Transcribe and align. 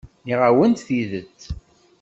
Nniɣ-awen-d 0.23 0.79
tidet. 0.87 1.41